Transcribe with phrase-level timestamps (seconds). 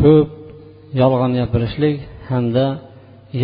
[0.00, 0.28] ko'p
[1.00, 1.96] yolg'on gapirishlik
[2.30, 2.66] hamda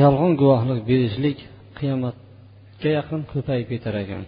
[0.01, 1.39] yolg'on guvohlik berishlik
[1.79, 4.23] qiyomatga yaqin ko'payib ketar ekan.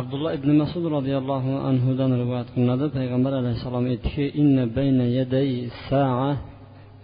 [0.00, 2.86] Abdulloh ibn masud roziyallohu anhudan rivoyat qilinadi.
[2.96, 4.24] Payg'ambar alayhissalom aytdiki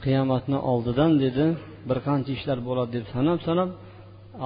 [0.05, 1.46] qiyomatni oldidan dedi
[1.89, 3.71] bir qancha ishlar bo'ladi deb sanab sanab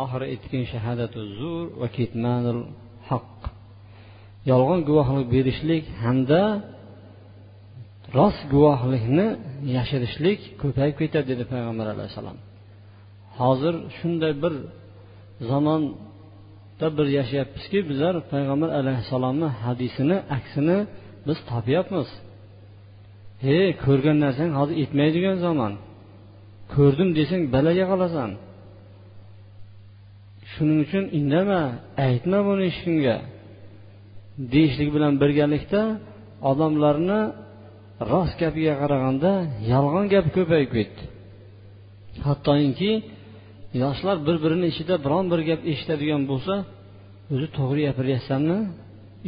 [0.02, 2.60] oxiri aytgan shahadatu zur va kitmanul
[3.10, 3.51] haq.
[4.50, 6.42] Yolg'on guvohlik berishlik hamda
[8.16, 9.26] rost guvohlikni
[9.76, 12.38] yashirishlik ko'payib ketadi dedi payg'ambar alayhissalom
[13.38, 14.54] hozir shunday bir
[15.50, 20.78] zamonda bir yashayapmizki bizlar payg'ambar alayhissalomni hadisini aksini
[21.26, 22.08] biz topyapmiz.
[23.44, 25.72] He ko'rgan narsang hozir etmaydigan zamon.
[26.74, 28.30] Ko'rdim desang balaga qolasan.
[30.52, 31.60] Shuning uchun indama
[32.06, 33.16] aytma buni hech kimga.
[34.52, 35.82] Deyishlik bilan birgalikda
[36.50, 37.20] odamlarni
[38.12, 39.30] rost gapiga qaraganda
[39.72, 41.02] yolg'on gap ko'payib ketdi.
[42.26, 42.92] Hattoki
[43.82, 46.54] yoshlar bir birini ichida biron bir gap eshitadigan bo'lsa
[47.32, 48.58] o'zi to'g'ri gapiryapsanmi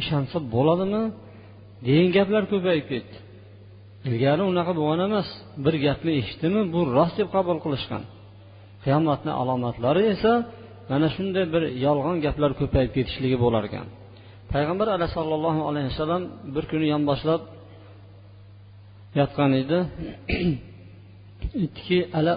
[0.01, 1.03] ishonsa bo'ladimi
[1.87, 3.15] degan gaplar ko'payib ketdi.
[4.09, 5.27] Ilgari unaqa bo'lgan emas
[5.65, 8.03] bir gapni eshitdimi bu rost deb qabul qilishgan.
[8.83, 10.31] Qiyomatni alomatlari esa
[10.91, 13.87] mana shunday bir yolg'on gaplar ko'payib ketishligi bo'lar ekan
[14.53, 16.23] payg'ambar alayhisalohu alayhi vasallam
[16.55, 17.41] bir kuni yonboshlab
[19.19, 19.77] yotgan edi.
[21.55, 22.33] Aytdiki ala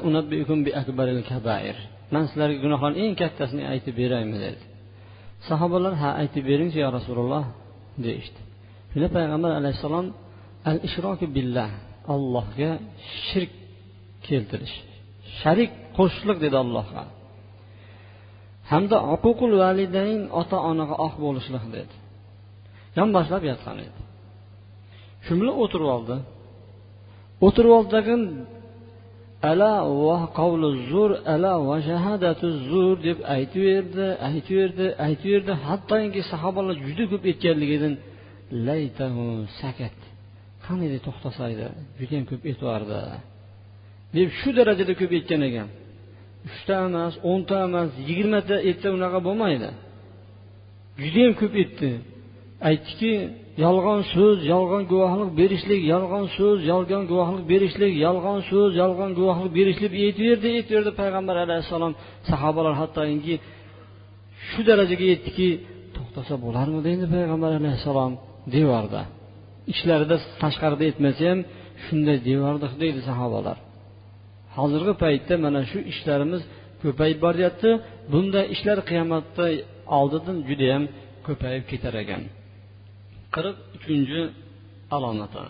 [0.67, 1.77] bi akbaril kabair.
[2.15, 4.37] Man sizlarga gunohlarni eng kattasini aytib beraymi?
[4.45, 4.63] dedi.
[5.49, 7.45] Sahobalar ha aytib beringchi yo rasululloh
[8.05, 8.41] deyishdi.
[8.91, 10.07] Shunda payg'ambar alayhissalom
[10.71, 11.71] al ishroki billah
[12.15, 12.71] allohga
[13.27, 13.53] shirk
[14.27, 14.77] keltirish
[15.41, 17.03] sharik qo'shishlik dedi allohga.
[18.71, 21.95] Hamda huququl validayn ota onaga oq bo'lishlik dedi.
[22.99, 24.01] Yonboshlab yotgan edi.
[25.25, 26.17] Shu bilan o'tirib oldi.
[27.47, 28.23] O'tirib oldidagin
[29.51, 29.73] ala
[30.07, 37.25] va qavlu zur ala va shahadatu zur deb aytaverdi aytaverdi aytaverdi hattoki sahobalar juda ko'p
[37.31, 37.95] aytganligidan
[38.69, 39.25] laytahu
[39.61, 39.97] sakat
[40.67, 41.67] qani to'xtasa edi
[41.99, 42.99] judayam ko'p aytyordi
[44.17, 45.69] deb shu darajada ko'p aytgan ekan.
[46.47, 49.69] Uchta emas o'nta emas yigirmata aytsa unaqa bo'lmaydi.
[51.03, 51.91] Judayam ko'p aytdi
[52.69, 53.13] aytdiki
[53.65, 59.93] yolg'on so'z yolg'on guvohlik berishlik yolg'on so'z yolg'on guvohlik berishlik yolg'on so'z yolg'on guvohlik berishlik
[60.05, 61.93] aytaverdi aytaverdi payg'ambar alayhissalom.
[62.31, 63.35] Sahobalar hattoki
[64.49, 65.49] shu darajaga yetdiki
[65.97, 68.13] to'xtasa bo'larmidi endi payg'ambar alayhissalom
[68.55, 69.01] devorda.
[69.73, 71.39] Ichlarida tashqarida aytmasa ham
[71.85, 73.57] shunday devordik deydi sahobalar.
[74.61, 76.43] Hozirgi paytda mana shu ishlarimiz
[76.83, 77.71] ko'payib boryapti.
[78.13, 79.47] Bunday ishlar qiyomatda
[79.99, 80.85] oldidan judayam
[81.27, 82.23] ko'payib ketar ekan.
[83.35, 84.21] Qirq uchinchi
[84.97, 85.45] alomati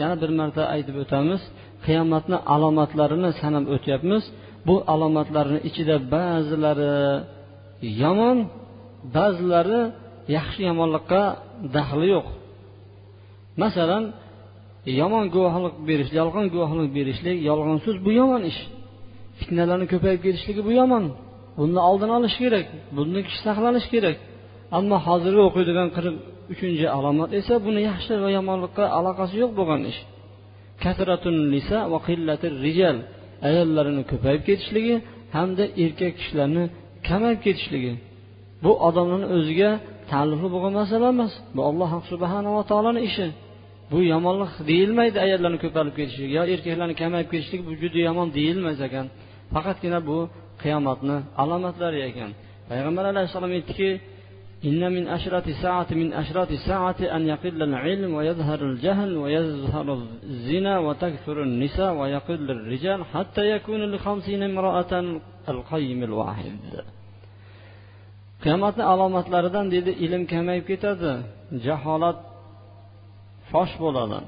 [0.00, 1.42] yana bir marta aytib o'tamiz
[1.86, 4.24] qiyomatni alomatlarini sanab o'tyapmiz.
[4.66, 6.94] Bu alomatlarni ichida ba'zilari
[8.02, 8.38] yomon
[9.16, 9.80] ba'zilari
[10.36, 11.22] yaxshi yomonlikqa
[11.76, 12.26] daxli yo'q.
[13.62, 14.04] Masalan
[15.00, 18.60] yomon guvohlik berish yolg'on guvohlik berishlik yolg'on so'z bu yomon ish.
[19.38, 21.04] Fitnalarni ko'payib ketishligi bu yomon.
[21.58, 24.16] Buni oldini olish kerak bundan kishi saqlanish kerak.
[24.78, 26.14] Ammo hozirgi o'qiydigan qirq
[26.52, 30.00] uchinchi alomat esa buni yaxshi va yomonlikqa aloqasi yo'q bo'lgan ish.
[32.66, 32.96] Rijal
[33.48, 34.96] ayollarini ko'payib ketishligi
[35.36, 36.64] hamda erkak kishilarni
[37.08, 37.92] kamayib ketishligi.
[38.64, 39.70] Bu odamlarni o'ziga
[40.10, 43.26] taalluqli bo'lgan masala emas bu alloh subhanava taoloni ishi.
[43.93, 49.05] bu yomonlik deyilmaydi ayollarni ko'payib ketishligi yo erkaklarni kamayib ketishligi bu juda yomon deyilmas ekan
[49.53, 50.17] faqatgina bu
[50.63, 52.31] qiyomatni alomatlari ekan
[52.69, 53.89] payg'ambar alayhissalom aytdiki
[54.69, 59.87] إن من أشرة الساعة من أشرة الساعة أن يقل العلم ويظهر الجهل ويظهر
[60.23, 64.93] الزنا وتكثر النساء ويقل الرجال حتى يكون لخمسين امرأة
[65.53, 66.59] القيم الواحد
[68.43, 71.11] qiyomatni alomatlaridan dedi ilm kamayib ketadi
[71.65, 72.17] jaholat
[73.54, 74.18] fosh bo'ladi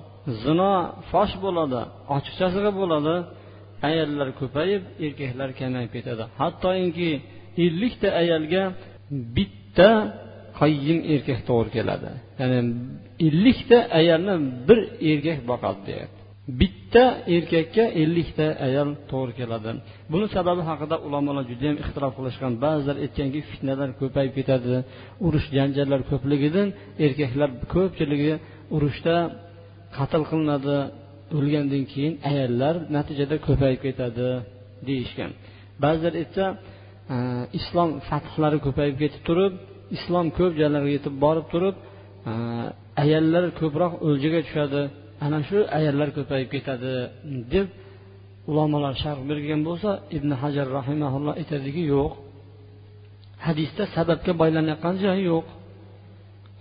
[0.43, 0.73] zino
[1.11, 1.81] fosh bo'ladi
[2.17, 3.15] ochiqchasiga bo'ladi
[3.89, 6.25] ayollar ko'payib erkaklar kamayib ketadi.
[6.41, 7.11] Hattoki
[7.65, 8.63] ellikta ayolga
[9.37, 9.91] bitta
[10.61, 12.11] qayyim erkak to'g'ri keladi.
[12.41, 12.61] Ya'ni
[13.29, 14.35] ellikta ayolni
[14.69, 14.79] bir
[15.11, 16.21] erkak boqadi deyapti.
[16.61, 17.05] Bitta
[17.37, 19.71] erkakka ellikta ayol to'g'ri keladi.
[20.13, 22.53] Buni sababi haqida ulamolar judayam ixtilof qilishgan.
[22.65, 24.75] Ba'zilar aytganki fitnalar ko'payib ketadi
[25.27, 26.69] urush janjallar ko'pligidan
[27.07, 28.33] erkaklar ko'pchiligi
[28.75, 29.17] urushda
[29.97, 30.77] qatl qilinadi
[31.37, 34.29] o'lgandan keyin ayollar natijada ko'payib ketadi
[34.89, 35.31] deyishgan.
[35.83, 36.45] Ba'zilar aytsa
[37.15, 37.17] e,
[37.59, 39.53] islom fathlari ko'payib ketib turib
[39.97, 41.77] islom ko'p joylarga yetib borib turib
[42.31, 42.33] e,
[43.03, 44.83] ayollar ko'proq o'ljaga tushadi
[45.25, 46.93] ana shu ayollar ko'payib ketadi
[47.55, 47.67] deb
[48.51, 52.13] ulamolar sharh bergan bo'lsa ibn hajar rahimaulloh aytadiki yo'q.
[53.47, 55.47] Hadisda sababga boylanayotgan joyi yo'q.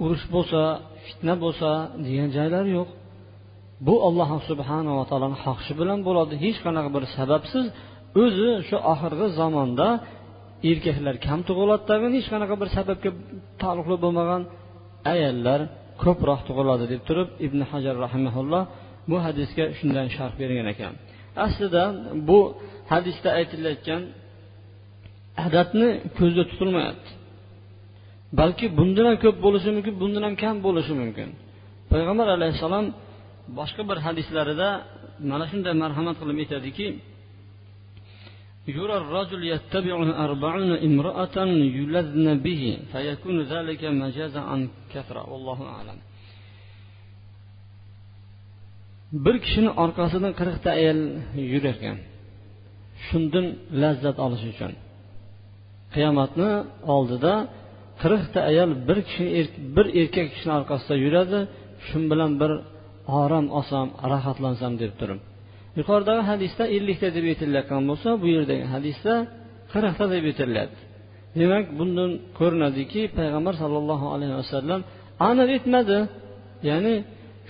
[0.03, 0.61] Urush bo'lsa
[1.07, 1.69] fitna bo'lsa
[2.05, 2.89] degan joylar yo'q.
[3.87, 6.33] Bu alloh subhanava taoloni xohishi bilan bo'ladi.
[6.45, 7.65] Hech qanaqa bir sababsiz
[8.23, 9.87] o'zi shu oxirgi zamonda
[10.71, 13.09] erkaklar kam tug'iladi tag'in hech qanaqa bir sababga
[13.61, 14.41] taalluqli bo'lmagan
[15.13, 15.59] ayollar
[16.03, 18.63] ko'proq tug'iladi deb turib ibn hajar rahimaulloh
[19.09, 20.93] bu hadisga shundan sharh bergan ekan.
[21.45, 21.83] Aslida
[22.29, 22.39] bu
[22.91, 24.01] hadisda aytilayotgan
[25.45, 27.09] adabni ko'zda tutilmayapti.
[28.40, 31.28] balki bundan ham ko'p bo'lishi mumkin bundan ham kam bo'lishi mumkin
[31.92, 32.86] payg'ambar alayhissalom
[33.58, 34.68] boshqa bir hadislarida
[35.30, 36.86] mana shunday marhamat qilib aytadiki
[38.78, 39.96] يرى الرجل يتبع
[40.26, 41.36] أربعون امرأة
[41.78, 44.60] يلذن به فيكون ذلك مجازا عن
[44.92, 45.98] كثرة والله أعلم
[49.24, 51.00] bir kishini orqasidan qirqta ayol
[51.52, 51.96] yurar ekan
[53.06, 53.46] shundan
[53.82, 54.72] lazzat olish uchun
[55.94, 56.50] qiyomatni
[56.94, 57.32] oldida
[58.01, 61.39] qirqta ayol bir kishi er-, bir erkak kishini orqasida yuradi
[61.87, 62.51] shu bilan bir
[63.21, 65.19] orom olsam rohatlansam deb turib
[65.79, 69.13] yuqoridagi hadisda ellikta deb aytilayotgan bo'lsa bu yerdagi hadisda
[69.73, 70.81] qirqta deb aytilyapti.
[71.39, 74.81] Demak bundan ko'rinadiki payg'ambar sollallohu alayhi vasallam
[75.29, 75.97] aniq aytmadi.
[76.69, 76.95] Ya'ni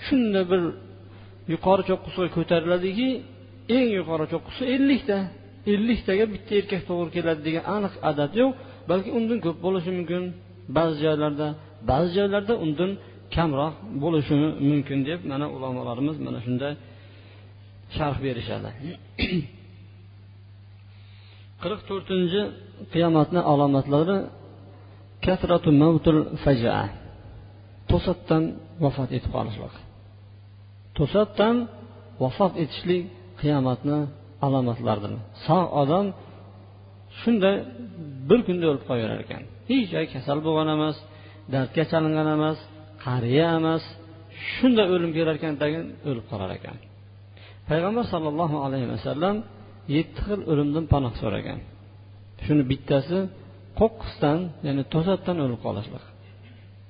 [0.06, 0.62] shunday bir
[1.52, 3.08] yuqori cho'qqisiga ko'tariladiki
[3.76, 5.18] eng yuqori cho'qqisi ellikta.
[5.72, 8.52] Elliktaga bitta erkak to'g'ri keladi degan aniq adad yo'q.
[8.90, 10.22] Balki undan ko'p bo'lishi mumkin.
[10.76, 11.46] Ba'zi joylarda
[11.90, 12.90] ba'zi joylarda undan
[13.34, 14.34] kamroq bo'lishi
[14.70, 16.72] mumkin deb mana ulamolarimiz mana shunday
[17.96, 18.70] sharh berishadi.
[21.62, 22.42] qirq to'rtinchi
[22.92, 24.16] qiyomatni alomatlari
[25.26, 26.84] kasratu mavtul fajaa
[27.90, 28.42] to'satdan
[28.84, 29.74] vafot etib qolishlik.
[30.98, 31.56] To'satdan
[32.22, 33.02] vafot etishlik
[33.40, 33.98] qiyomatni
[34.46, 35.12] alomatlaridir
[35.46, 36.06] sog' odam
[37.20, 37.56] shunday
[38.28, 39.42] bir kunda o'lib qolaverar ekan.
[39.70, 40.96] Hech joy kasal bo'lgan emas
[41.54, 42.58] dardga chalingan emas
[43.06, 43.82] qariya emas
[44.52, 46.76] shunday o'lim kelar ekan tagin o'lib qolar ekan.
[47.68, 49.36] Payg'ambar sollallohu alayhi vasallam
[49.96, 51.58] yetti xil o'limdan panoh so'ragan.
[52.44, 53.18] Shuni bittasi
[53.80, 56.04] qo'qqisdan ya'ni to'satdan o'lib qolishlik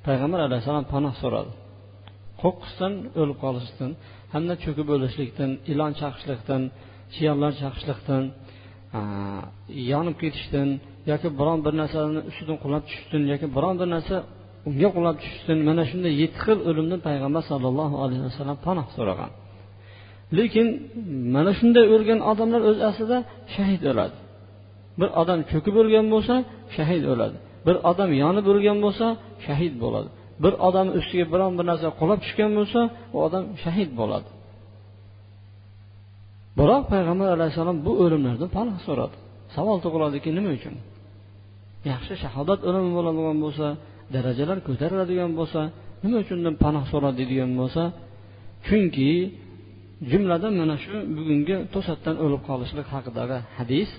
[0.06, 1.52] payg'ambar alayhissalom panoh so'radi.
[2.42, 3.90] Qo'qqisdan o'lib qolishdan
[4.34, 6.62] hamda cho'kib o'lishlikdan ilon chaqishlikdan
[7.14, 8.22] chiyonlar chaqishlikdan
[9.92, 10.68] yonib ketishdan
[11.10, 14.16] yoki biron bir narsani ustidan qulab tushishdan yoki biron bir narsa
[14.68, 19.30] unga qulab tushishdan mana shunday yetti xil o'limdan payg'ambar sollallohu alayhi vasallam panoh so'ragan.
[20.38, 20.66] Lekin
[21.34, 23.18] mana shunday o'lgan odamlar o'z aslida
[23.54, 24.16] shahid o'ladi.
[25.00, 26.34] Bir odam cho'kib o'lgan bo'lsa
[26.76, 27.36] shahid o'ladi.
[27.66, 29.06] Bir odam yonib o'lgan bo'lsa
[29.46, 30.08] shahid bo'ladi.
[30.44, 32.80] Bir odam ustiga biron bir narsa qulab tushgan bo'lsa
[33.14, 34.28] u odam shahid bo'ladi.
[36.58, 39.16] Biroq payg'ambar alayhissalom bu o'limlardan panoh so'radi.
[39.56, 40.74] Savol tug'iladiki nima uchun?
[41.90, 43.66] Yaxshi shahodat ilmi bo'ladigan bo'lsa
[44.14, 45.60] darajalar ko'tariladigan bo'lsa
[46.02, 47.82] nima uchundan panoh so'radi deydigan bo'lsa
[48.66, 49.10] chunki
[50.10, 53.90] jumladan mana shu bugungi to'satdan o'lib qolishlik haqidagi hadis.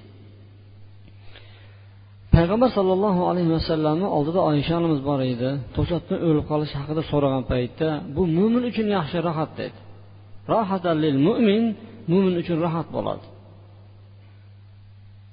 [2.36, 5.50] Payg'ambar sollallohu alayhi vasallamni oldida oysha onamiz bor edi.
[5.78, 9.78] To'satdan o'lib qolish haqida so'ragan paytda bu mo'min uchun yaxshi rohat dedi.
[10.54, 11.64] Rohatalil mo'min
[12.12, 13.26] mo'min uchun rohat bo'ladi.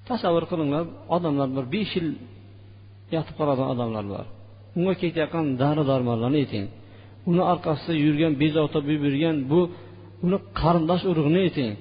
[0.08, 0.84] Tasavvur qilinglar
[1.16, 2.08] odamlar bir besh yil
[3.14, 4.24] yotib qoladigan odamlar bor.
[4.78, 6.66] Unga ketayotgan dori darmonlarni ayting.
[7.30, 9.60] Uni orqasida yurgan bezovta bo'lib yurgan bu
[10.24, 11.72] uni qarindosh urug'ini ayting.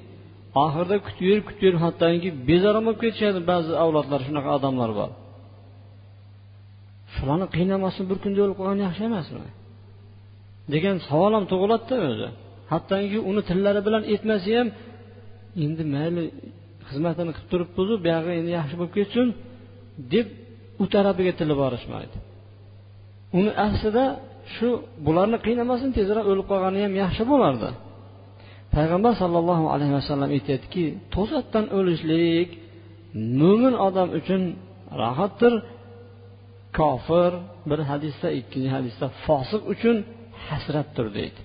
[0.64, 5.10] Oxirida kutib yurib kutib yurib hattoki bezarom bo'lib ketishadi ba'zi avlodlar shunaqa odamlar bor.
[7.16, 9.48] Shularni qiynamasdan bir kunda o'lib qolgan yaxshi emasmi
[10.74, 12.30] degan savol ham tug'iladida o'zi.
[12.72, 14.68] Hattoki uni tillari bilan aytmasa ham
[15.66, 16.24] endi mayli
[16.90, 19.28] xizmatini qilib turibmizu buyog'i endi yaxshi bo'lib ketsin
[20.14, 20.28] deb
[20.84, 22.18] u tarafiga tili borishmaydi.
[23.38, 24.06] Uni aslida
[24.56, 24.68] shu
[25.06, 27.70] bularni qiynamasin tezroq o'lib qolgani ham yaxshi bo'lardi.
[28.76, 30.86] Payg'ambar sollallohu alayhi vasallam aytyaptiki
[31.16, 32.50] to'satdan o'lishlik
[33.42, 34.42] mo'min odam uchun
[35.02, 35.54] rohatdir
[36.80, 37.32] kofir
[37.70, 39.96] bir hadisda ikkinchi hadisda fosiq uchun
[40.48, 41.42] hasratdir deydi.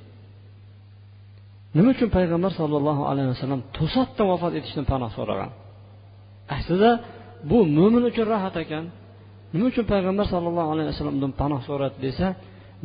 [1.76, 5.50] Nima uchun payg'ambar sollallohu alayhi vasallam to'satdan vafot etishdan panoh so'ragan?
[6.57, 6.90] Aslida
[7.50, 8.85] bu mo'min uchun rohat ekan.
[9.52, 12.26] Nima uchun payg'ambar sollallohu alayhi vasallamdan panoh so'radi desa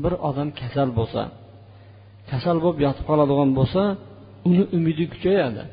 [0.04, 1.22] bir odam kasal bo'lsa
[2.32, 3.82] kasal bo'lib yotib qoladigan bo'lsa
[4.50, 5.64] uni umidi kuchayadi.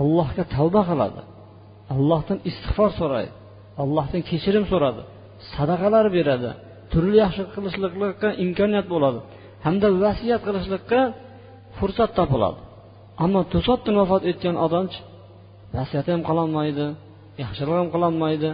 [0.00, 1.22] Allohga tavba qiladi.
[1.94, 3.32] Allohdan istig'for so'raydi.
[3.82, 5.02] Allohdan kechirim so'radi.
[5.52, 6.50] Sadaqalar beradi.
[6.92, 9.20] Turli yaxshi qilishlikka imkoniyat bo'ladi.
[9.66, 11.00] Hamda vasiyat qilishlikqa
[11.78, 12.60] fursat topiladi.
[13.24, 15.00] Ammo to'satdan vafot etgan odamchi
[15.76, 16.86] vasiyat ham qilolmaydi
[17.42, 18.50] yaxshilik ham qilolmaydi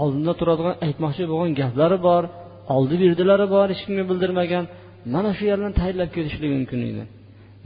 [0.00, 2.22] oldinda turadigan aytmoqchi bo'lgan gaplari bor
[2.76, 4.64] oldi berdilari bor hech kimga bildirmagan
[5.14, 7.02] mana shu yerdan tayyorlab kelishligi mumkin edi.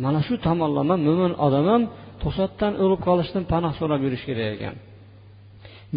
[0.05, 1.83] Mana shu tomonlama mo'min odam ham
[2.23, 4.75] to'satdan o'lib qolishdan panoh so'rab yurish kerak ekan.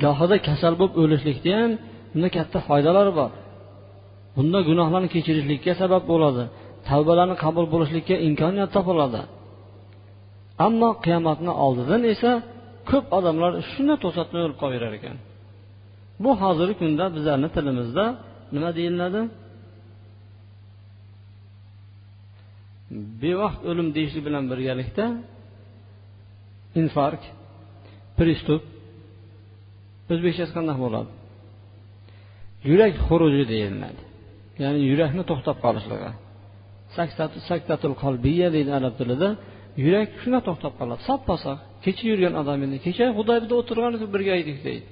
[0.03, 1.71] Gohida kasal bo'lib o'lishlikda ham
[2.11, 3.31] bunda katta foydalari bor.
[4.35, 6.43] Bunda gunohlarni kechirishlikka sabab bo'ladi
[6.89, 9.21] tavbalarni qabul bo'lishlikka imkoniyat topiladi.
[10.65, 12.31] Ammo qiyomatni oldidan esa
[12.89, 15.17] ko'p odamlar shunday to'satdan o'lib qolaverar ekan.
[16.23, 18.05] Bu hozirgi kunda bizlarni tilimizda
[18.53, 19.21] nima deyiladi?
[23.21, 25.05] Bevaqt o'lim deyishlik bilan birgalikda
[26.81, 27.25] infarkt
[28.17, 28.63] pristup
[30.11, 31.11] o'zbekchasi qanday bo'ladi.
[32.69, 34.01] Yurak xuruji deyiladi.
[34.63, 36.11] Ya'ni yurakni to'xtab qolishligi.
[37.49, 39.29] Saktatul qalbiya deydi arab tilida.
[39.85, 41.01] Yurak shunday to'xtab qoladi.
[41.09, 44.87] Soppa sog' kecha yurgan odam endi kecha xudoybida o'tirgan birga edik deydi.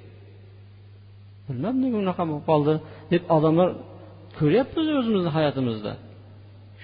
[1.47, 2.73] Bilmam nega unaqa bo'lib qoldi
[3.13, 3.69] deb odamlar
[4.39, 5.93] ko'ryapmiz o'zimizni hayotimizda.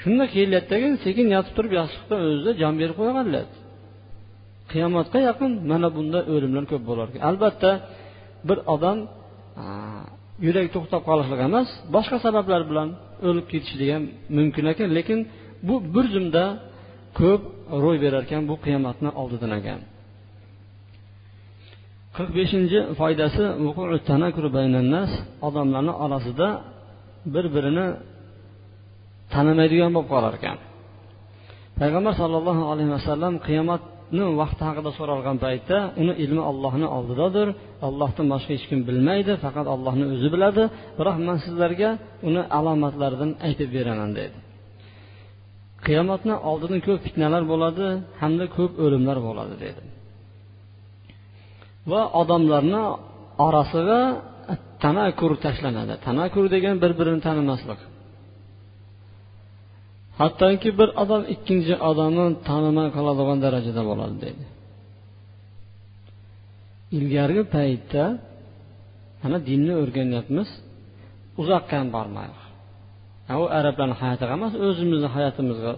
[0.02, 3.48] Shunda kelyaptiki sekin yotib turib yostiqda o'zida jon berib qo'yganlar.
[4.72, 7.22] Qiyomatga yaqin mana bunda o'limlar ko'p bo'lar ekan.
[7.30, 7.72] Albatta
[8.48, 8.98] bir odam
[10.46, 12.90] yurak to'xtab qolishligi emas boshqa sabablar bilan
[13.28, 14.06] o'lib ketishligi ham
[14.38, 15.20] mumkin ekan lekin
[15.68, 16.44] bu bir zumda
[17.20, 17.42] ko'p
[17.84, 19.80] ro'y berar ekan bu qiyomatni oldidan ekan.
[22.16, 23.44] Qirq beshinchi foydasi
[25.48, 26.48] odamlarni orasida
[27.34, 27.88] bir birini
[29.34, 30.58] tanimaydigan bo'lib qolar ekan.
[31.80, 37.48] Payg'ambar sollallohu alayhi vasallam qiyomatni vaqti haqida so'ralgan paytda uni ilmi ollohni oldidadir
[37.88, 40.64] ollohdan boshqa hech kim bilmaydi faqat ollohni o'zi biladi.
[41.00, 41.90] Biroq man sizlarga
[42.28, 44.38] uni alomatlaridan aytib beraman dedi.
[45.86, 47.86] Qiyomatni oldidan ko'p fitnalar bo'ladi
[48.22, 49.84] hamda ko'p o'limlar bo'ladi dedi.
[51.92, 52.82] Va odamlarni
[53.48, 54.00] orasiga
[54.84, 55.94] tanakur tashlanadi.
[56.08, 57.80] Tanakur degan bir birini tanimaslik.
[60.20, 64.46] Hattoki bir odam ikkinchi odamni tanimay qoladigan darajada bo'ladi deydi.
[66.98, 68.04] Ilgarigi paytda
[69.24, 70.50] mana dinni o'rganyapmiz
[71.42, 72.44] uzoqqa ham bormaylik
[73.42, 75.74] u arablarni hayotiga emas o'zimizni hayotimizga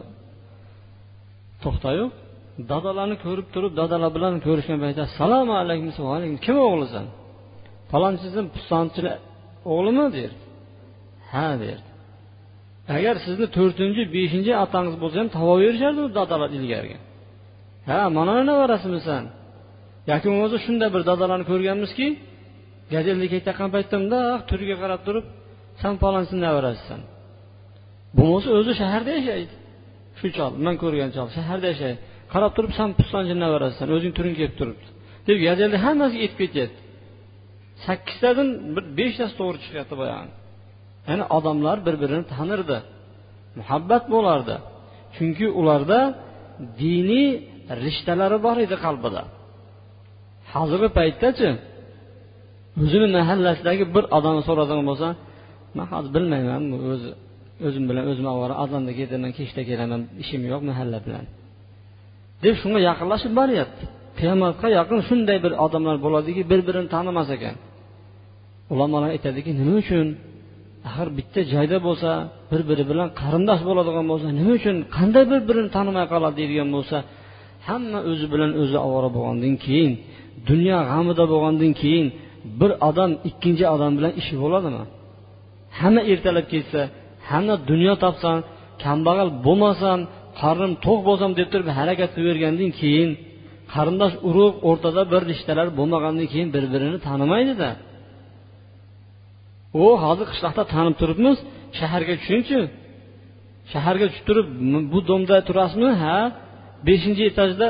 [1.64, 2.12] to'xtayib
[2.72, 7.06] dadalarni ko'rib turib dadalar bilan ko'rishgan paytda assalomu alaykum alaykum kim o'g'lisan?
[7.92, 9.14] Falonchisi pistonchini
[9.74, 10.06] o'g'limi?
[10.18, 10.42] derdi.
[11.32, 11.90] Ha derdi.
[12.98, 16.98] Agar sizni to'rtinchi beshinchi otangiz bo'lsa ham topa berishardi dadalar ilgarigi.
[17.90, 19.24] Ha mana nevarasimisan
[20.12, 22.08] yoki bo'lmasa shunday bir dadalarni ko'rganmizki
[22.94, 25.26] gazelda ketayotgan paytda mundoq ah, turiga qarab turib
[25.82, 27.00] san palonchini nevarasisan
[28.18, 29.54] bo'lmasa o'zi shaharda yashaydi.
[30.20, 32.00] Shu chol man ko'rgan chol shaharda yashaydi.
[32.34, 34.88] Qarab turib san piston jinnavarasan o'zing turing kelib turibdi.
[35.28, 36.80] Deb yajalni hammasiga yetib ketyapti.
[37.86, 40.32] Sakkiztadan bir beshtasi to'g'ri chiqyapti boyagi
[41.10, 42.78] ya'ni odamlar bir birini tanirdi.
[43.60, 44.56] Muhabbat bo'lardi.
[45.16, 46.00] Chunki ularda
[46.82, 47.30] diniy
[47.84, 49.22] rishtalari bor edi qalbida.
[50.54, 51.50] Hozirgi paytdachi
[52.84, 55.08] o'zini mahallasidagi bir odamni so'radigan bo'lsa
[55.78, 56.64] man hozir bilmayman
[56.94, 57.10] o'zi
[57.68, 61.26] o'zim bilan o'zim ovora azonda ketaman kechda kelaman ishim yo'q mahalla bilan.
[62.46, 63.84] Deb shunga yaqinlashib boryapti.
[64.20, 67.56] Qiyomatga yaqin shunday bir odamlar bo'ladiki bir birini tanimas ekan.
[68.74, 70.08] Ulamolar aytadiki nima uchun?
[70.88, 72.10] Axir bitta joyda bo'lsa
[72.52, 74.76] bir biri bilan qarindosh bo'ladigan bo'lsa nima uchun?
[74.96, 76.98] Qanday bir birini tanimay qoladi deydigan bo'lsa
[77.68, 79.92] hamma o'zi bilan o'zi ovora bo'lgandan keyin
[80.50, 82.08] dunyo g'amida bo'lgandan keyin
[82.60, 84.84] bir odam ikkinchi odam bilan ishi bo'ladimi?
[85.80, 86.82] Hamma ertalab ketsa
[87.30, 88.38] hamma dunyo topsam
[88.84, 90.00] kambag'al bo'lmasam
[90.42, 93.10] qarnim to'q bo'lsam deb turib harakat qilavergandan keyin
[93.74, 97.70] qarindosh urug' o'rtada bir rishtalar bo'lmagandan keyin bir birini tanimaydida.
[99.84, 101.38] U hozir qishloqda tanib turibmiz
[101.80, 102.60] shaharga tushingchi
[103.74, 104.48] shaharga tushib turib
[104.94, 106.18] bu domda turasizmi ha
[106.88, 107.68] beshinchi etajda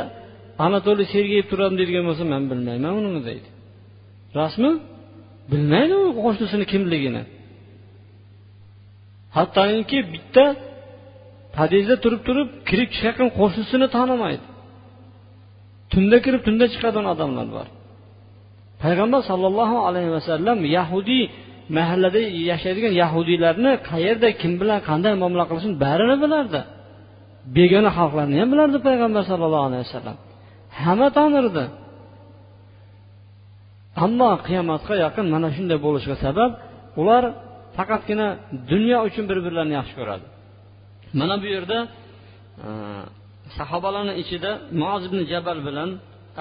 [0.65, 3.47] anatoliy sergeyev turadi deydigan bo'lsa man bilmayman uni deydi.
[4.37, 4.71] Rostmi
[5.51, 7.23] bilmaydi u qo'shnisini kimligini.
[9.37, 10.45] Hattoki bitta
[11.57, 14.45] podyezdda turib turib kirib chiqayotgan qo'shnisini tanimaydi.
[15.91, 17.67] Tunda kirib tunda chiqadigan odamlar bor.
[18.83, 21.23] Payg'ambar sollallohu alayhi vasallam yahudiy
[21.77, 22.21] mahallada
[22.51, 26.61] yashaydigan yahudiylarni qayerda kim bilan qanday muomala qilishini barini bilardi.
[27.57, 30.17] Begona xalqlarni ham bilardi payg'ambar sallallohu alayhi vasallam
[30.83, 31.65] hamma tanirdi.
[34.05, 36.51] Ammo qiyomatga yaqin mana shunday bo'lishiga sabab
[37.01, 37.23] ular
[37.77, 38.27] faqatgina
[38.71, 40.25] dunyo uchun bir birlarini yaxshi ko'radi.
[41.19, 41.77] Mana bu yerda
[42.65, 42.69] e,
[43.57, 45.89] sahobalarni ichida muoz ibn jabal bilan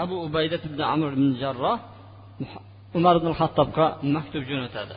[0.02, 1.76] abu ubayda ibn amr ibn jarroh
[2.98, 4.96] umar ibn hattobga maktub jo'natadi.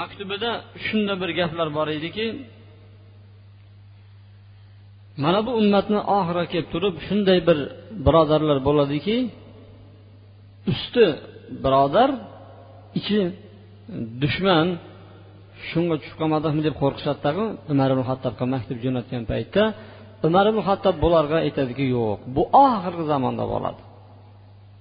[0.00, 0.50] Maktubida
[0.84, 2.26] shunday bir gaplar bor ediki
[5.22, 7.58] mana bu ummatni oxiri kelib turib shunday bir
[8.06, 9.16] birodarlar bo'ladiki
[10.72, 11.06] usti
[11.64, 12.10] birodar
[12.98, 13.20] ichi
[14.22, 14.66] dushman
[15.70, 19.62] shunga tushib qolmadikmi deb qo'rqishadidagi umar ibn hattobga maktub jo'natgan paytda
[20.26, 23.80] umar ibn hattob bularga aytadiki yo'q bu oxirgi zamonda bo'ladi.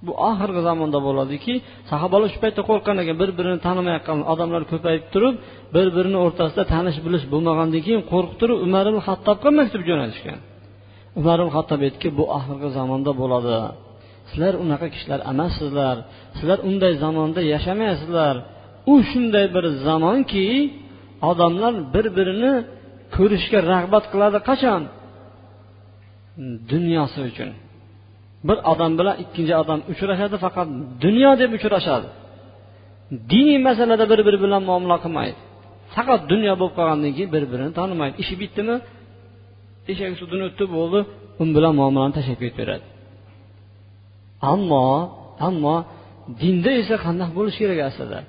[0.05, 1.53] Bu oxirgi zamonda bo'ladiki
[1.91, 5.35] sahobalar shu paytda qo'rqqan ekan bir birini tanimayotgan odamlar ko'payib turib
[5.75, 10.39] bir birini o'rtasida tanish bilish bo'lmagandan keyin qo'rqib turib umar ibn hattobga maktub jo'natishgan.
[11.19, 13.55] Umar ibn hattob aytdiki bu oxirgi zamonda bo'ladi.
[14.29, 15.97] Sizlar unaqa kishilar emassizlar.
[16.37, 18.35] Sizlar unday zamonda yashamaysizlar
[18.91, 20.45] u shunday bir zamonki
[21.29, 22.53] odamlar bir birini
[23.15, 24.81] ko'rishga rag'bat qiladi qachon?
[26.71, 27.49] Dunyosi uchun.
[28.47, 30.67] Bir odam bilan ikkinchi odam uchrashadi faqat
[31.03, 32.07] dunyo deb uchrashadi.
[33.31, 35.39] Diniy masalada bir biri bilan muomala qilmaydi.
[35.95, 38.15] Faqat dunyo bo'lib qolgandan keyin bir birini tanimaydi.
[38.23, 38.75] Ishi bitdimi?
[39.91, 40.99] Eshak sudini o'tdi bo'ldi
[41.41, 42.85] u bilan muomalani tashlab ketaveradi.
[44.51, 44.85] Ammo
[45.47, 45.75] ammo
[46.41, 48.19] dinda esa qanday bo'lishi kerak aslida?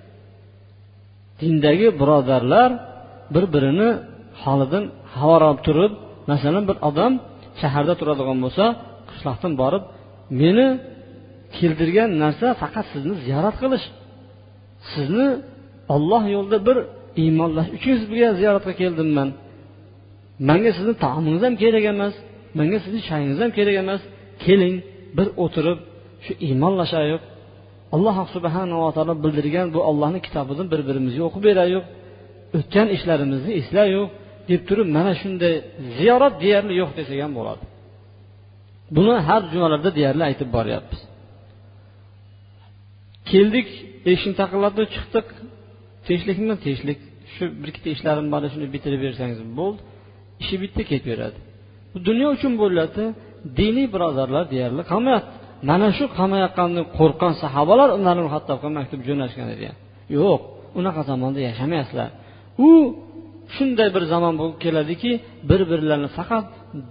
[1.41, 2.71] Dindagi birodarlar
[3.35, 3.91] bir birini
[4.43, 5.93] holidan xabar olib turib
[6.31, 7.13] masalan bir odam
[7.61, 8.65] shaharda turadigan bo'lsa
[9.11, 9.85] qishloqdan borib
[10.41, 10.67] meni
[11.57, 13.87] keltirgan narsa faqat sizni ziyorat qilish.
[14.93, 15.29] Sizni
[15.95, 16.77] olloh yo'lida bir
[17.23, 19.29] iymonlash uchun sizga ziyoratga keldim man.
[20.49, 22.15] Manga sizni taomingiz ham kerak emas
[22.59, 24.03] manga sizni chayingiz ham kerak emas.
[24.45, 24.77] Keling
[25.17, 25.79] bir o'tirib
[26.25, 27.23] shu iymonlashaylik
[27.95, 31.85] alloh subhanava taolo bildirgan bu ollohni kitobidan bir birimizga o'qib beraylik
[32.59, 34.11] o'tgan ishlarimizni eslaylik
[34.51, 35.55] deb turib mana shunday
[35.99, 37.65] ziyorat deyarli yo'q desak ham bo'ladi.
[38.97, 41.01] Buni har jumalarda deyarli aytib boryapmiz.
[43.31, 43.69] Keldik
[44.11, 45.27] eshikni taqillatib chiqdik.
[46.07, 46.99] Tinchlikmi tinchlik.
[47.35, 49.81] Shu bir ikkita ishlarim bor shuni bitirib bersangiz bo'ldi.
[50.43, 51.39] Ishi bitta ketaveradi
[51.93, 53.05] bu dunyo uchun bo'lyapti
[53.61, 55.44] diniy birodarlar deyarli qolmayapti.
[55.69, 59.67] Mana shu qolmayotgandan qo'rqqan sahobalar umar ibn hattobga maktub jo'natishgan edi.
[60.17, 60.41] Yo'q
[60.79, 62.09] unaqa zamonda yashamayapsizlar
[62.69, 62.71] u
[63.55, 65.13] shunday bir zamon bo'lib keladiki
[65.51, 66.47] bir birlarini faqat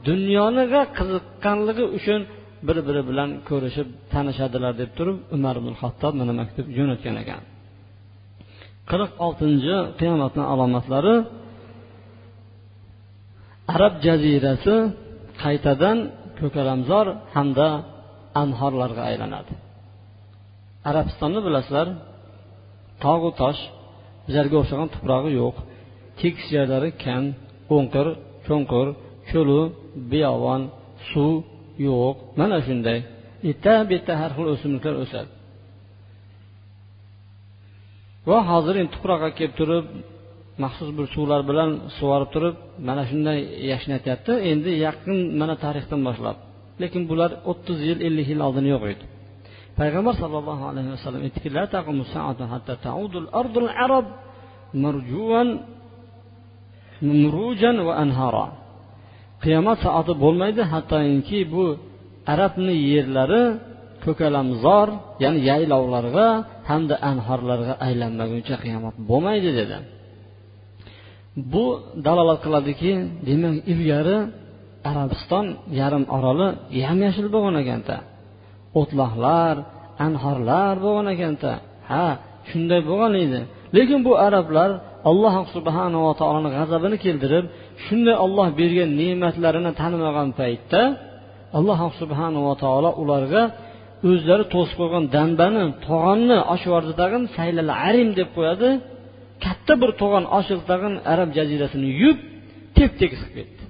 [0.08, 2.22] dunyoniga qiziqqanligi uchun
[2.68, 7.42] bir biri bilan ko'rishib tanishadilar deb turib umar ibn hattob mana maktub jo'natgan ekan.
[8.92, 11.16] qirq oltinchi qiyomatni alomatlari
[13.76, 14.76] arab jazirasi
[15.44, 15.98] qaytadan
[16.40, 17.68] ko'kalamzor hamda
[18.42, 19.54] anhorlarga aylanadi.
[20.90, 21.88] Arabistonni bilasizlar
[23.04, 23.62] tog'u tosh
[24.26, 25.56] bizlarga o'xshagan tuprog'i yo'q
[26.20, 27.24] tekis joylari kam
[27.76, 28.08] o'nqir
[28.48, 28.88] cho'nqir
[29.30, 29.62] cho'lu
[30.12, 30.62] biyovon
[31.10, 31.34] suv
[31.88, 32.16] yo'q.
[32.40, 33.00] Mana shunday.
[33.46, 35.32] Bitta bitta har xil o'simliklar o'sadi.
[38.30, 39.86] Va hozir endi tuproqqa kelib turib
[40.64, 42.56] maxsus bir suvlar bilan sug'orib turib
[42.88, 43.40] mana shunday
[43.72, 46.38] yashnatyapti endi yaqin mana tarixdan boshlab.
[46.82, 49.04] Lekin bular o'ttiz yil ellik yil oldin yo'q edi.
[49.80, 51.72] Payg'ambar sallallohu alayhi vasallam aytdikiqiyomat
[59.44, 61.66] qiyomat soati bo'lmaydi hattoki bu
[62.34, 63.44] arabni yerlari
[64.06, 64.88] ko'kalamzor
[65.24, 66.28] ya'ni yaylovlarga
[66.70, 69.78] hamda anhorlarga aylanmaguncha qiyomat bo'lmaydi dedi.
[71.54, 71.66] Bu
[72.06, 72.92] dalolat qiladiki
[73.28, 74.18] demak ilgari
[74.90, 75.46] arabiston
[75.80, 76.48] yarim oroli
[76.84, 77.96] yam yashil bo'lgan ekanda.
[78.80, 79.56] O'tloqlar
[80.06, 81.52] anhorlar bo'lgan ekanda.
[81.92, 82.06] Ha
[82.50, 83.40] shunday bo'lgan edi.
[83.76, 84.70] Lekin bu arablar
[85.10, 87.46] alloh subhanava taoloni g'azabini keltirib
[87.86, 90.82] shunday olloh bergan ne'matlarini tanimagan paytda
[91.58, 93.44] alloh subhanava taolo ularga
[94.10, 98.70] o'zlari to'sib qo'ygan dambani to'g'onni oshyordi tag'in saylal arim deb qo'yadi.
[99.46, 102.18] Katta bir to'g'on ochildi tag'in arab jazirasini yub
[102.78, 103.63] tep tekis qilib ketdi.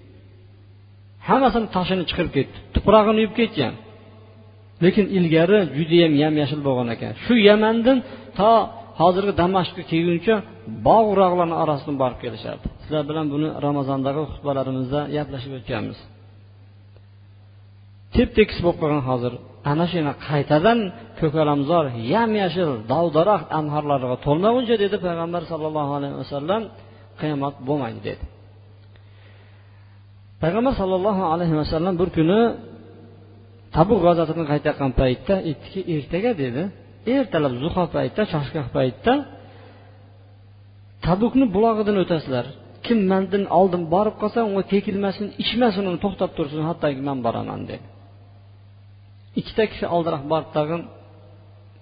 [1.27, 2.55] Hammasini toshini chiqirib ketdi.
[2.75, 3.73] Tuprog'ini yuvib ketgan.
[4.83, 7.12] Lekin ilgari judayam yam yashil bo'lgan ekan.
[7.25, 7.97] Shu yamandan
[8.39, 8.51] to
[9.01, 10.36] hozirgi damashqqa kelguncha
[10.88, 15.99] bog' urug'larni orasidan borib kelishadi sizlar bilan buni ramazondagi xutbalarimizda gaplashib o'tganmiz.
[18.15, 19.33] Tep tekis bo'lib qolgan hozir.
[19.71, 20.79] Ana shu qaytadan
[21.19, 26.62] ko'kalamzor yam yashil dov daraxt anhorlarga to'lmaguncha dedi payg'ambar sollallohu alayhi vasallam
[27.21, 28.23] qiyomat bo'lmaydi dedi.
[30.43, 32.39] Payg'ambar sollallohu alayhi vasallam bir kuni
[33.77, 36.63] tabuq g'azatidan qaytayotgan paytda aytdiki ertaga dedi
[37.15, 39.13] ertalab zuho paytda choshgoh paytda
[41.06, 42.45] tabukni bulog'idan o'tasizlar.
[42.86, 47.86] Kim mandan oldin borib qolsa unga tegilmasin ichmasin uni to'xtab tursin hattoki man boraman dedi.
[49.39, 50.82] Ikkita kishi oldinroq borib tag'in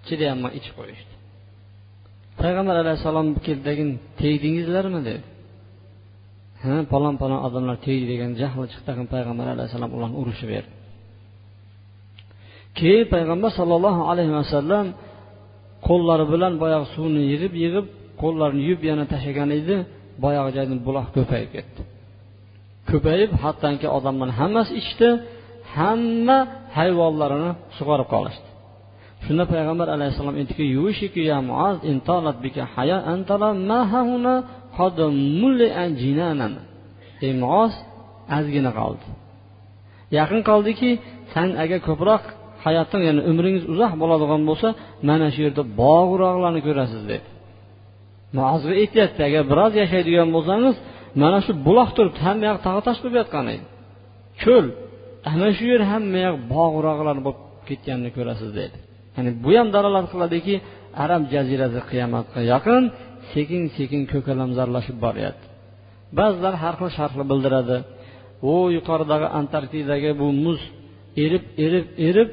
[0.07, 1.13] chidayolmay ichib qo'yishdi.
[2.41, 3.89] Payg'ambar alayhissalom keldagin
[4.21, 5.21] tegdingizlarmi dedi.
[6.63, 10.71] Ha palon palon odamlar tegdi degan jahli chiqdi payg'ambar alayhissalom ularni urushib berdi
[12.79, 14.85] keyin payg'ambar sollallohu alayhi vasallam
[15.87, 17.85] qo'llari bilan boyagi suvni yig'ib yig'ib
[18.21, 19.75] qo'llarini yuvib yana tashlagan edi
[20.23, 21.81] boyagi joydan buloq ko'payib ketdi.
[22.89, 25.07] Ko'payib hattoki odamlarni hammasi ichdi
[25.75, 26.37] hamma
[26.77, 28.47] hayvonlarini sug'orib qolishdi.
[29.25, 30.63] Shunda payg'ambar alayhissalom aytdiki
[37.23, 37.37] yushiki
[38.37, 39.05] ozgina qoldi.
[40.17, 40.89] Yaqin qoldiki
[41.33, 42.23] san agar ko'proq
[42.65, 44.67] hayoting ya'ni umringiz uzoq bo'ladigan bo'lsa
[45.09, 46.13] mana shu yerda bog'
[46.67, 47.27] ko'rasiz dedi.
[48.37, 50.75] Muozga aytyapti agar biroz yashaydigan bo'lsangiz
[51.21, 53.65] mana shu buloq turibdi hamma yoq tog' tosh bo'lib yotgan edi.
[54.43, 54.65] Ko'l
[55.31, 56.75] ana shu yer hamma yoq bog'
[57.25, 57.37] bo'lib
[57.69, 58.77] ketganini ko'rasiz dedi.
[59.15, 60.55] Ya'ni bu ham dalolat qiladiki
[61.03, 62.83] arab jazirasi qiyomatga yaqin
[63.33, 65.45] sekin sekin ko'kalamzorlashib boryapti.
[66.19, 67.77] Ba'zilar har xil sharhli bildiradi.
[68.51, 70.59] U yuqoridagi antarktidadagi bu muz
[71.23, 72.29] erib erib erib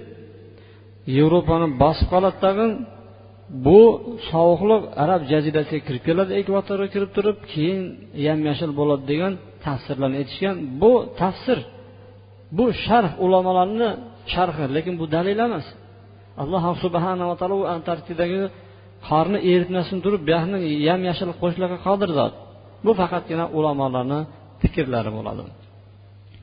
[1.17, 2.71] yevropani bosib qoladi tag'in
[3.67, 3.81] bu
[4.31, 7.81] sovuqliq arab jazirasiga kirib keladi ekvatorga kirib turib keyin
[8.27, 9.33] yam yashil bo'ladi degan
[9.65, 10.57] tafsirlarni aytishgan.
[10.83, 11.59] Bu tafsir
[12.59, 13.91] bu sharh ulamolarni
[14.33, 15.67] sharhi lekin bu dalil emas.
[16.43, 18.43] Alloh subhanava taolo u antarktidadagi
[19.09, 20.57] qorni eritmasdan turib buyoqni
[20.89, 22.35] yam yashil qo'shishlarga qodir zot.
[22.85, 24.21] Bu faqatgina ulamolarni
[24.63, 25.43] fikrlari bo'ladi.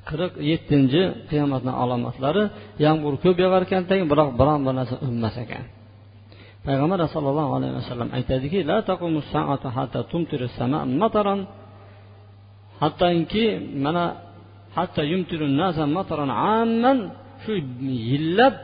[0.10, 2.44] Qirq yettinchi qiyomatni alomatlari
[2.86, 5.64] yomg'ir ko'p yog'ar ekan biroq biron bir narsa unmas ekan.
[6.66, 8.60] Payg'ambar sallallohu alayhi vasallam aytadiki
[12.82, 13.46] hattoki
[13.86, 14.04] mana
[14.76, 15.02] hatto
[17.44, 17.54] shu
[18.12, 18.56] yillab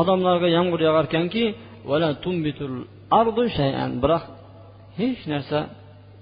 [0.00, 1.44] odamlarga yomg'ir yog'ar ekanki
[4.02, 4.24] biroq
[5.00, 5.58] hech narsa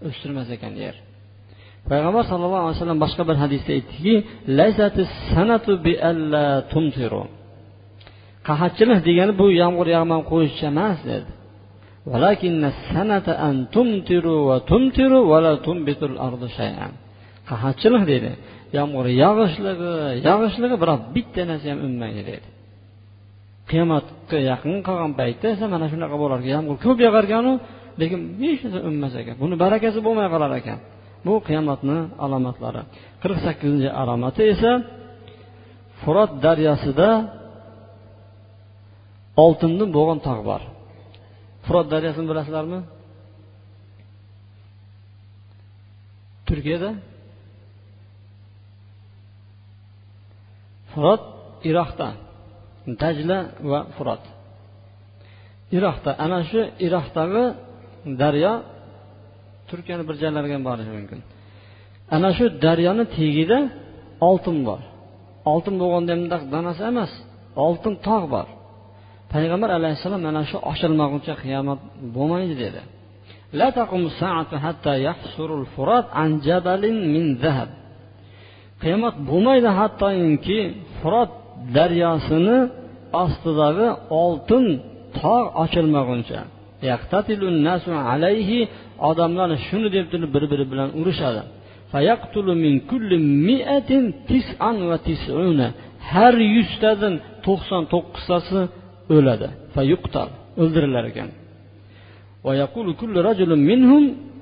[0.09, 0.97] o'stirmas ekan yer
[1.91, 4.15] payg'ambar sallallohu alayhi vasallam boshqa bir hadisda aytdiki
[8.49, 11.31] qahatchilik degani bu yomg'ir yog'may qo'yishcha emas dedi.
[17.51, 18.33] Qahatchilik deydi
[18.79, 19.93] yomg'ir yog'ishligi
[20.29, 22.47] yog'ishligi biroq bitta narsa ham unmaydi dedi.
[23.71, 27.53] Qiyomatga yaqin qolgan paytda esa mana shunaqa bo'lar ekan yomg'ir ko'p yog'arekanu
[28.01, 29.35] lekin hech narsa unmas ekan?
[29.43, 30.79] Buni barakasi bo'lmay qolar ekan.
[31.27, 32.83] Bu qiyomatni alomatlari.
[33.23, 34.73] qirq sakkizinchi alomati esa
[36.01, 37.09] furot daryosida
[39.45, 40.63] oltindan bo'lgan tog' bor.
[41.67, 42.81] Furot daryosini bilasizlarmi?
[46.49, 46.91] Turkiyada
[50.93, 51.23] furot
[51.71, 52.09] iroqda.
[53.03, 53.39] Dajla
[53.71, 54.23] va furot.
[55.77, 57.45] Iroqda ana shu iroqdagi
[58.23, 58.53] daryo
[59.69, 61.21] turkiyani bir joylariga ham borishi mumkin.
[62.17, 63.59] Ana shu daryoni tagida
[64.29, 64.81] oltin bor.
[65.53, 67.13] Oltin bo'lganda bundoq donasi emas
[67.67, 68.47] oltin tog' bor.
[69.33, 71.81] Payg'ambar alayhissalom mana shu ochilmaguncha qiyomat
[72.17, 72.81] bo'lmaydi dedi.
[78.83, 80.59] Qiyomat bo'lmaydi hattoki
[80.99, 81.33] furot
[81.77, 82.59] daryosini
[83.23, 83.89] ostidagi
[84.23, 84.65] oltin
[85.21, 86.41] tog' ochilmaguncha.
[89.11, 91.43] Odamlar shuni deb turib bir biri bilan urishadi
[96.13, 97.15] har yuztadan
[97.47, 98.61] to'qson to'qqiztasi
[99.17, 99.49] o'ladi.
[100.63, 101.29] O'ldirilar ekan.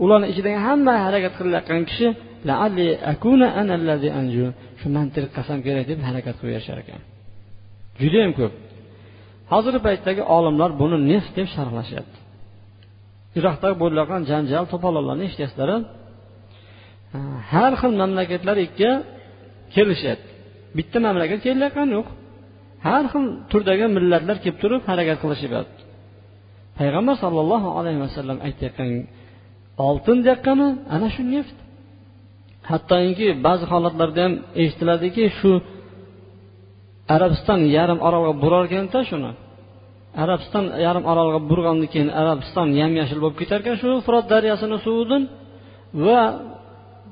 [0.05, 2.07] Ularni ichidagi hamma harakat qilayotgan kishi
[4.81, 7.00] shu mantiq qilsam kerak deb harakat qilaverishar ekan
[8.02, 8.52] judayam ko'p
[9.52, 12.18] hozirgi paytdagi olimlar buni nef deb sharhlashyapti
[13.38, 15.70] iroqda bo'layotgan janjal to'polonlarni eshityapsizlar
[17.52, 18.90] har xil mamlakatlar ikki
[19.74, 20.31] kelishyapti
[20.78, 22.09] bitta mamlakat kelayotgani yo'q
[22.87, 25.81] har xil turdagi millatlar kelib turib harakat qilishyapti
[26.78, 28.88] payg'ambar sollallohu alayhi vasallam aytayotgan
[29.88, 31.57] oltin deyotgani ana shu neft
[32.70, 35.53] hattoki ba'zi holatlarda ham eshitiladiki shu
[37.14, 39.31] arabiston yarim orolga burarkanda shuni.
[40.22, 45.22] Arabiston yarim orolga burgandan keyin arabiston yam yashil bo'lib ketar ekan shu firot daryosini suvidan
[46.05, 46.20] va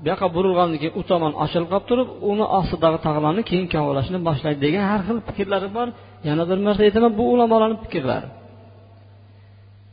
[0.03, 4.61] bu yoqqa burilgandan keyin u tomon ochilib qolib turib uni ostidagi tog'larni keyin kovlashni boshlaydi
[4.67, 5.89] degan har xil fikrlari bor.
[6.29, 8.29] Yana bir marta aytaman bu ulamolarni fikrlari.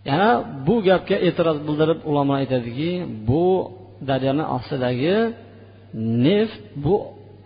[0.10, 0.30] Yana
[0.68, 2.92] bu gapga e'tiroz bildirib ulamolar aytadiki
[3.30, 3.46] bu
[4.10, 5.16] daryoni ostidagi
[6.26, 6.96] neft bu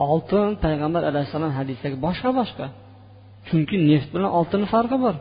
[0.10, 2.66] oltin payg'ambar alayhissalom hadisidagi boshqa boshqa.
[3.48, 5.16] Chunki neft bilan oltinni farqi bor.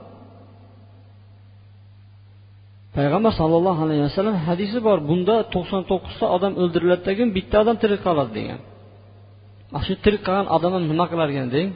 [2.97, 8.33] Payg'ambar sollallohu alayhi vasallam hadisi bor bunda to'qson to'qqizta odam o'ldiriladidan bitta odam tirik qoladi
[8.39, 8.61] degan.
[9.73, 11.69] Mana shu tirik qolgan odam ham nima qilarkan deng?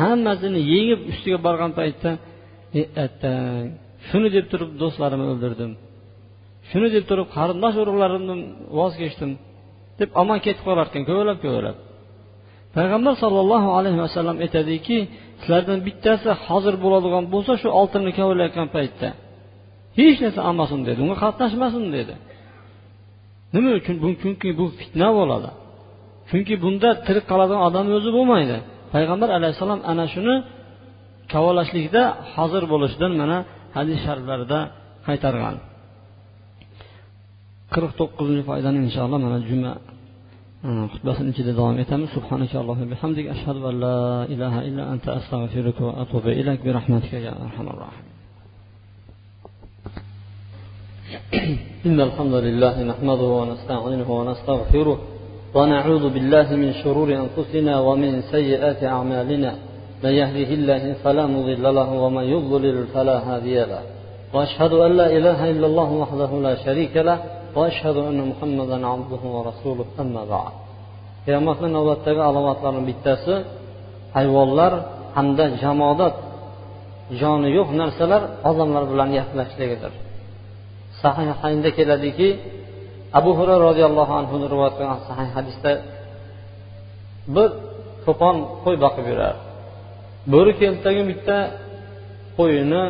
[0.00, 2.10] Hammasini yengib ustiga borgan paytda
[2.80, 3.64] e attang
[4.08, 5.72] shuni deb turib do'stlarimni o'ldirdim.
[6.70, 8.40] Shuni deb turib qarindosh urug'larimdan
[8.78, 9.30] voz kechdim.
[10.00, 11.76] Deb omon ketib qolar ko'plab ko'plab
[12.76, 14.96] payg'ambar sollallohu alayhi vasallam aytadiki
[15.40, 19.08] sizlardan bittasi hozir bo'ladigan bo'lsa shu oltinni kavlayotgan paytda
[19.98, 22.14] hech narsa olmasin dedi unga qatnashmasin dedi.
[23.54, 23.96] Nima uchun?
[24.22, 25.50] Chunki bu fitna bo'ladi.
[26.30, 28.56] Chunki bunda tirik qoladigan odam o'zi bo'lmaydi.
[28.94, 30.34] Payg'ambar alayhissalom ana shuni
[31.32, 32.02] kavolashlikda
[32.34, 33.38] hozir bo'lishidan mana
[33.76, 34.58] hadis shariflarida
[35.06, 35.54] qaytargan.
[37.74, 39.72] Qirq to'qqizinchi foydani inshaalloh mana juma
[40.92, 42.58] xutbasini ichida davom etamiz subhanaka
[42.92, 43.98] bihamdik ashhadu an la
[44.34, 48.04] ilaha illa anta astag'firuka va atubu ilayk bi rahmatika ya arhamar rohim
[51.88, 54.98] إن الحمد لله نحمده ونستعينه ونستغفره
[55.56, 59.52] ونعوذ بالله من شرور أنفسنا ومن سيئات أعمالنا
[60.04, 63.82] من يهده الله فلا مضل له ومن يضلل فلا هادي له
[64.34, 67.18] وأشهد أن لا إله إلا الله وحده لا شريك له
[67.55, 70.55] وأشهد أن محمدا عبده ورسوله أما بعد
[71.25, 73.33] qiyomatni navbatdagi alomatlarni bittasi
[74.15, 74.73] hayvonlar
[75.17, 76.15] hamda jamodat
[77.21, 79.93] joni yo'q narsalar odamlar bilan gaplashishligidir
[81.01, 82.27] sahihaynda keladiki
[83.19, 85.71] abu hurra roziyallohu anhu rivoyat qilgan sahih hadisda
[87.35, 87.49] bir
[88.05, 89.35] cho'pon qo'y boqib yurar
[90.33, 91.37] bo'ri keldi bitta
[92.37, 92.83] qo'yini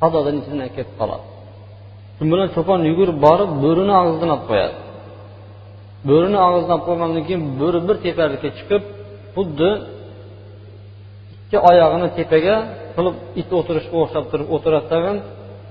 [0.00, 1.26] fazodan ichidan ketib qoladi
[2.19, 4.75] Shu bilan cho'pon yugurib borib bo'rini og'zidan olib qo'yadi.
[6.09, 8.83] Bo'rini og'zidan olib qo'ygandan keyin bo'ri bir tepalikka chiqib
[9.35, 9.69] xuddi
[11.43, 12.55] ikki oyog'ini tepaga
[12.95, 15.17] qilib it o'tirishga o'xshab turib o'tiradi tag'in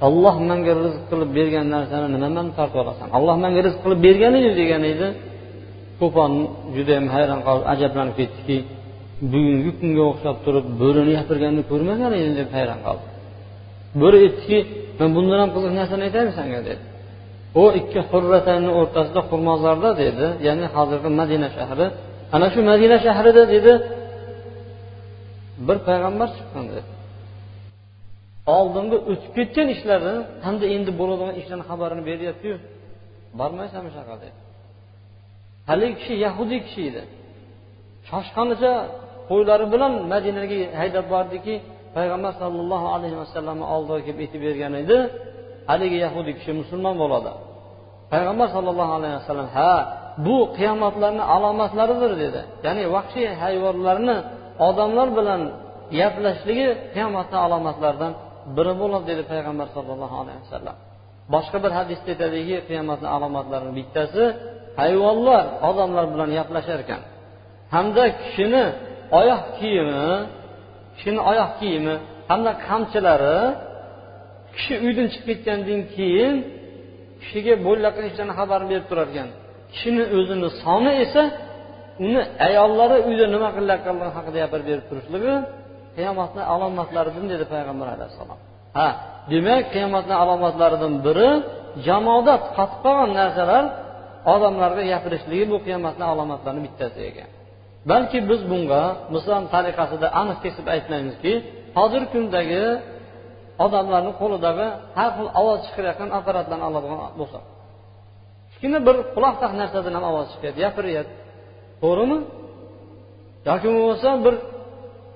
[0.06, 3.06] olloh manga rizq qilib bergan narsani nimaman tortib olasan?
[3.18, 5.08] Olloh manga rizq qilib bergan edi degan edi.
[6.00, 6.32] Cho'pon
[6.76, 8.56] judayam hayron qolib ajablanib ketdiki
[9.32, 13.06] bugungi kunga o'xshab turib bo'rini gapirganini ko'rmagan edim deb hayron qoldi.
[14.00, 14.58] Bo'ri aytdiki
[14.98, 16.82] man bundan ham qiziq narsani aytaymi sanga dedi.
[17.62, 21.86] U ikki hurratanni o'rtasida xurmozorda dedi ya'ni hozirgi madina shahri.
[22.34, 23.72] Ana shu madina shahrida dedi
[25.66, 26.88] bir payg'ambar chiqqan dedi
[28.56, 30.14] oldingi o'tib ketgan ishlarni
[30.46, 32.56] hamda endi bo'ladigan ishlarni xabarini beryaptiyu
[33.40, 34.36] bormaysanmi shu yoqqa dedi.
[35.70, 37.02] Haligi kishi yahudiy kishi edi.
[38.10, 38.72] Shoshqanicha
[39.30, 41.54] qo'ylari bilan madinaga haydab bordiki
[41.98, 44.98] payg'ambar sollallohu alayhi vasallamni oldiga kelib aytib bergan edi
[45.70, 47.30] haligi yahudiy kishi musulmon bo'ladi.
[48.12, 49.72] Payg'ambar sollallohu alayhi vasallam ha
[50.26, 52.40] bu qiyomatlarni alomatlaridir dedi.
[52.66, 54.16] Ya'ni vahshiy hayvonlarni
[54.68, 55.40] odamlar bilan
[55.98, 58.12] gaplashligi qiyomatni alomatlaridan
[58.56, 60.76] biri bo'ladi dedi payg'ambar sollallohu alayhi vasallam
[61.34, 64.22] boshqa bir hadisda aytadiki qiyomatni alomatlarining bittasi
[64.80, 67.02] hayvonlar odamlar bilan gaplashar ekan.
[67.74, 68.64] Hamda kishini
[69.20, 70.08] oyoq kiyimi
[70.98, 71.94] kishini oyoq kiyimi
[72.30, 73.38] hamda qamchilari
[74.56, 76.34] kishi uydan chiqib ketgandan keyin
[77.20, 79.28] kishiga bo'layotgan qilishdan xabar berib turar ekan
[79.72, 81.22] kishini o'zini soni esa
[82.06, 85.34] uni ayollari uyda nima qilayotganligi haqida gapirib berib turishligi
[85.96, 88.38] qiyomatni alomatlaridan dedi payg'ambar alayhissalom.
[88.78, 88.88] Ha
[89.32, 91.30] demak qiyomatni alomatlaridan biri
[91.86, 93.64] jamoada qotib qolgan narsalar
[94.34, 97.30] odamlarga gapirishligi bu qiyomatni alomatlarining bittasi ekan
[97.90, 98.82] balki biz bunga
[99.18, 101.32] islom tariqasida aniq kesib aytmaymizki
[101.78, 102.62] hozirgi kundagi
[103.64, 104.66] odamlarni qo'lidagi
[104.98, 107.38] har xil ovoz chiqarayotgan apparatlarni oladigan bo'lsa.
[108.50, 110.58] Kichkina bir quloqtaq narsadan ham ovoz chiqyapti.
[110.64, 111.14] Gapiryapti
[111.82, 112.18] to'g'rimi?
[113.48, 114.34] Yoki bo'lmasa bir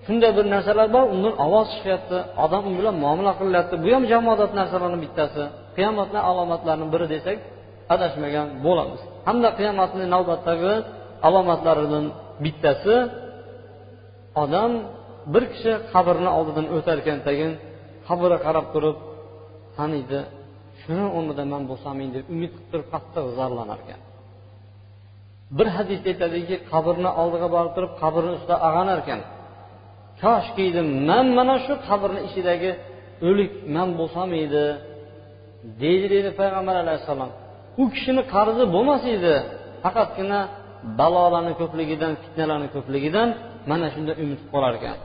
[0.04, 2.18] shunday bir narsalar bor undan ovoz chiqyapti.
[2.44, 5.42] Odam u bilan muomala qilyapti bu ham jamoat narsalarni bittasi.
[5.76, 7.38] Qiyomatni alomatlarini biri desak
[7.94, 9.00] adashmagan bo'lamiz.
[9.28, 10.72] Hamda qiyomatni navbatdagi
[11.26, 12.04] alomatlaridan
[12.44, 12.94] bittasi
[14.42, 14.72] odam
[15.32, 17.52] bir kishi qabrni oldidan o'tar ekan tagin
[18.08, 18.96] qabrga qarab turib
[19.76, 20.20] taniydi
[20.82, 24.00] shuni o'rnida man bo'lsamin deb umid qilib turib qattiq zorlanar ekan
[25.58, 29.20] bir hadisda aytadiki qabrni oldiga borib turib qabrni ustida ag'anar ekan
[30.22, 30.66] koshki
[31.08, 32.70] man mana shu qabrni ichidagi
[33.28, 34.64] o'lik man bo'lsam edi
[35.82, 37.30] deydi deydi payg'ambar alayhissalom.
[37.82, 39.34] U kishini qarzi bo'lmas edi
[39.84, 40.40] faqatgina
[40.98, 43.28] balolarni ko'pligidan fitnalarni ko'pligidan
[43.70, 44.98] mana shunda umid qolar ekan.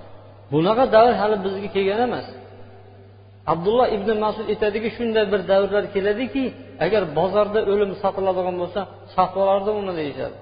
[0.53, 2.27] Bunaqa davr hali bizga kelgan emas.
[3.53, 6.43] Abdulloh ibn masud aytadiki shunday bir davrlar keladiki
[6.85, 8.81] agar bozorda o'lim sotiladigan bo'lsa
[9.15, 10.37] sotib olardim uni deyishadi.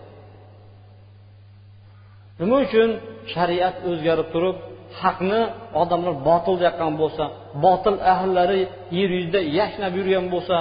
[2.40, 2.90] Nima uchun?
[3.34, 4.58] Shariat o'zgarib turib
[5.02, 5.42] haqni
[5.82, 7.24] odamlar botil deyotgan bo'lsa
[7.66, 8.62] botil ahllari
[8.98, 10.58] yer yuzida yashnab yurgan bo'lsa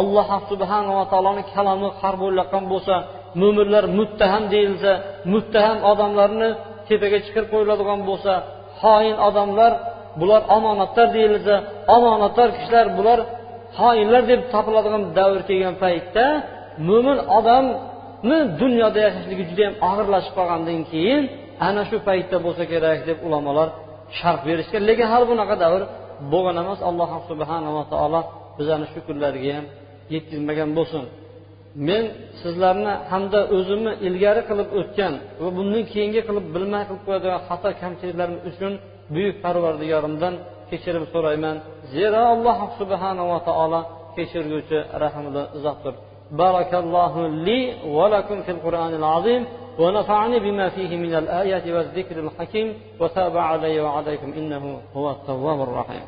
[0.00, 2.94] alloh subhanava taoloni kalami har bo'layotgan bo'lsa
[3.40, 4.92] mo'minlar muttaham deyilsa
[5.32, 6.48] muttaham odamlarni
[6.88, 8.32] tepaga chiqarib qo'yiladigan bo'lsa
[8.80, 9.72] xoin odamlar
[10.20, 11.54] bular omonatlar deyilsa
[11.96, 13.18] omonatdor kishilar bular
[13.78, 16.24] xoinlar deb topiladigan davr kelgan paytda
[16.88, 21.22] mo'min odamni dunyoda yashashligi juda yam og'irlashib qolgandan keyin
[21.68, 23.68] ana shu paytda bo'lsa kerak deb ulamolar
[24.18, 24.82] sharh berishgan.
[24.88, 25.82] Lekin hali bunaqa davr
[26.32, 26.80] bo'lgan emas.
[26.90, 28.20] Alloh subhanava taolo
[28.58, 29.66] bizani shu kunlarga ham
[30.14, 31.02] yetkazmagan bo'lsin.
[31.87, 32.03] men
[32.41, 38.37] sizlarni hamda o'zimni ilgari qilib o'tgan va bundan keyingi qilib bilmay qilib qo'yadigan xato kamchiliklarim
[38.49, 38.73] uchun
[39.13, 40.33] buyuk parvardigorimdan
[40.69, 41.55] kechirim so'rayman
[41.93, 43.81] zero alloh subhanava taolo
[44.15, 45.95] kechirguvchi rahmli zotdir
[46.43, 49.41] بارك الله لي ولكم في القرآن العظيم
[49.79, 52.67] ونفعني بما فيه من الآيات والذكر الحكيم
[52.99, 54.63] وتاب علي وعليكم إنه
[54.95, 56.05] هو التواب الرحيم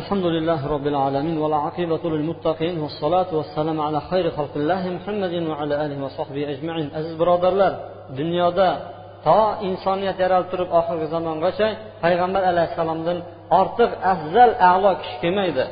[0.00, 6.04] الحمد لله رب العالمين والعاقبة للمتقين والصلاة والسلام على خير خلق الله محمد وعلى آله
[6.04, 7.72] وصحبه أجمعين أزيز برادرlar
[8.18, 8.68] dunyoda
[9.24, 11.68] to insoniyat yaralib turib oxirgi zamongacha
[12.04, 13.18] payg'ambar alayhissalomdan
[13.60, 15.64] ortiq afzal a'lo kishi kelmaydi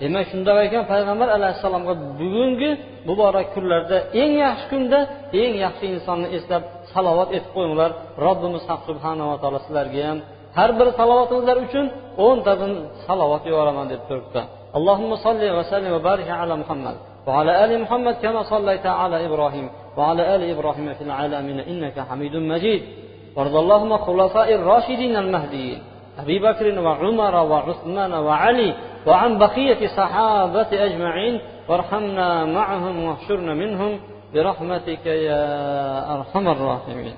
[0.00, 2.70] demak shundoq ekan payg'ambar alayhissalomga bugungi
[3.08, 4.98] muborak kunlarda eng yaxshi kunda
[5.42, 7.90] eng yaxshi insonni eslab salovat etib qo'yinglar
[8.24, 10.18] robbimiz subhanava taolo sizlarga ham
[10.57, 11.85] har bir salovatingizlar uchun
[12.25, 12.71] o'ntadan
[13.05, 14.43] salovat yuboraman deb turibdi.
[14.79, 16.95] اللهم صل وسلم وبارك على محمد
[17.27, 22.81] وعلى آل محمد كما صليت على إبراهيم وعلى آل إبراهيم في العالمين إنك حميد مجيد
[23.35, 25.79] وارض اللهم خلفاء الراشدين المهديين
[26.19, 28.73] أبي بكر وعمر وعثمان وعلي
[29.07, 31.35] وعن بقية صحابة أجمعين
[31.69, 33.99] وارحمنا معهم واحشرنا منهم
[34.33, 35.43] برحمتك يا
[36.15, 37.15] أرحم الراحمين